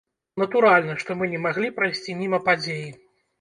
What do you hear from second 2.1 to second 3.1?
міма падзеі.